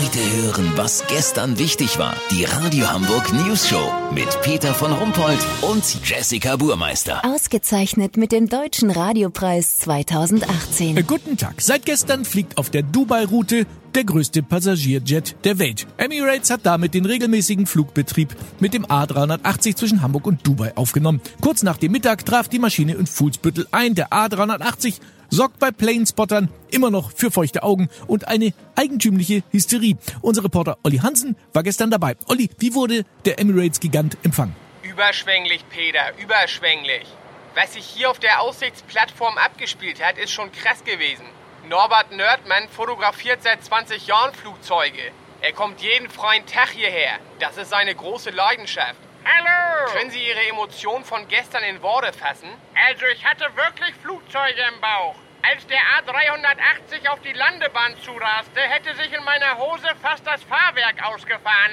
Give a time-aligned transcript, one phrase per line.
[0.00, 2.14] Heute hören, was gestern wichtig war.
[2.30, 7.22] Die Radio Hamburg News Show mit Peter von Rumpold und Jessica Burmeister.
[7.22, 10.96] Ausgezeichnet mit dem Deutschen Radiopreis 2018.
[10.96, 11.60] Äh, guten Tag.
[11.60, 15.86] Seit gestern fliegt auf der Dubai-Route der größte Passagierjet der Welt.
[15.98, 21.20] Emirates hat damit den regelmäßigen Flugbetrieb mit dem A380 zwischen Hamburg und Dubai aufgenommen.
[21.42, 23.94] Kurz nach dem Mittag traf die Maschine in Fuhlsbüttel ein.
[23.94, 24.94] Der A380
[25.30, 29.96] sorgt bei Planespottern immer noch für feuchte Augen und eine eigentümliche Hysterie.
[30.20, 32.16] Unser Reporter Olli Hansen war gestern dabei.
[32.26, 34.54] Olli, wie wurde der Emirates-Gigant empfangen?
[34.82, 37.06] Überschwänglich, Peter, überschwänglich.
[37.54, 41.24] Was sich hier auf der Aussichtsplattform abgespielt hat, ist schon krass gewesen.
[41.68, 45.12] Norbert Nerdmann fotografiert seit 20 Jahren Flugzeuge.
[45.40, 47.18] Er kommt jeden freien Tag hierher.
[47.38, 48.96] Das ist seine große Leidenschaft.
[49.24, 49.92] Hallo!
[49.92, 52.48] Können Sie Ihre Emotionen von gestern in Worte fassen?
[52.88, 55.14] Also ich hatte wirklich Flugzeuge im Bauch.
[55.42, 61.02] Als der A380 auf die Landebahn zuraste, hätte sich in meiner Hose fast das Fahrwerk
[61.02, 61.72] ausgefahren.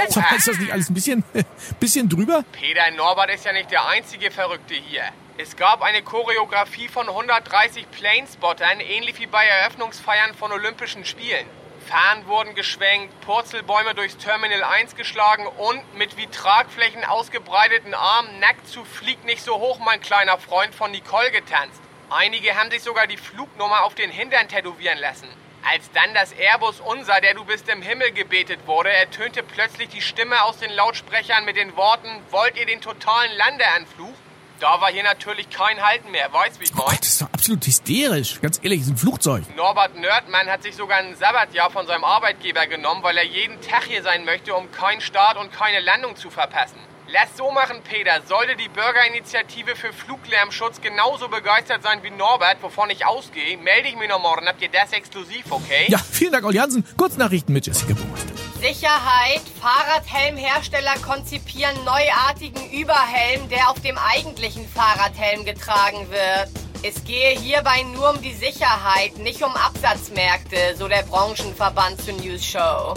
[0.00, 1.24] Oh Gott, ist das nicht alles ein bisschen,
[1.80, 2.44] bisschen drüber?
[2.52, 5.02] Peter Norbert ist ja nicht der einzige Verrückte hier.
[5.38, 11.46] Es gab eine Choreografie von 130 Planespottern, ähnlich wie bei Eröffnungsfeiern von Olympischen Spielen.
[11.88, 18.68] Fahnen wurden geschwenkt, Purzelbäume durchs Terminal 1 geschlagen und mit wie Tragflächen ausgebreiteten Armen nackt
[18.68, 21.80] zu Flieg nicht so hoch, mein kleiner Freund, von Nicole getanzt.
[22.10, 25.28] Einige haben sich sogar die Flugnummer auf den Hintern tätowieren lassen.
[25.64, 30.02] Als dann das Airbus Unser, der du bist im Himmel gebetet wurde, ertönte plötzlich die
[30.02, 34.14] Stimme aus den Lautsprechern mit den Worten, wollt ihr den totalen Landeanflug?
[34.60, 36.86] Da war hier natürlich kein Halten mehr, weißt wie ich mein?
[36.86, 38.40] Gott, das ist doch absolut hysterisch.
[38.40, 39.44] Ganz ehrlich, das ist ein Flugzeug.
[39.56, 43.84] Norbert Nerdmann hat sich sogar ein Sabbatjahr von seinem Arbeitgeber genommen, weil er jeden Tag
[43.84, 46.78] hier sein möchte, um keinen Start und keine Landung zu verpassen.
[47.10, 48.20] Lass so machen, Peter.
[48.26, 53.96] Sollte die Bürgerinitiative für Fluglärmschutz genauso begeistert sein wie Norbert, wovon ich ausgehe, melde ich
[53.96, 54.46] mich noch morgen.
[54.46, 55.86] Habt ihr das exklusiv, okay?
[55.88, 56.84] Ja, vielen Dank, Olli Hansen.
[56.96, 58.47] Kurznachrichten mit Jessica Burmeister.
[58.60, 59.40] Sicherheit.
[59.60, 66.50] Fahrradhelmhersteller konzipieren neuartigen Überhelm, der auf dem eigentlichen Fahrradhelm getragen wird.
[66.82, 72.44] Es gehe hierbei nur um die Sicherheit, nicht um Absatzmärkte, so der Branchenverband zur News
[72.44, 72.94] Show.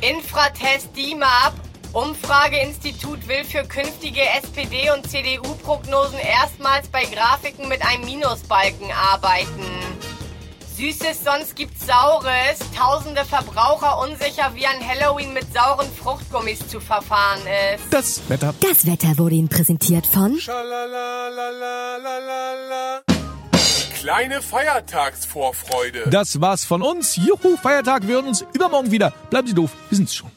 [0.00, 1.54] Infratest DIMAP.
[1.92, 9.85] Umfrageinstitut will für künftige SPD- und CDU-Prognosen erstmals bei Grafiken mit einem Minusbalken arbeiten.
[10.76, 12.58] Süßes, sonst gibt's Saures.
[12.76, 17.40] Tausende Verbraucher unsicher, wie an Halloween mit sauren Fruchtgummis zu verfahren
[17.74, 17.84] ist.
[17.90, 18.54] Das Wetter.
[18.60, 20.38] Das Wetter wurde Ihnen präsentiert von
[23.94, 26.10] Kleine Feiertagsvorfreude.
[26.10, 27.16] Das war's von uns.
[27.16, 28.06] Juhu, Feiertag.
[28.06, 29.14] Wir hören uns übermorgen wieder.
[29.30, 29.70] Bleiben Sie doof.
[29.88, 30.30] Wir sind's schon.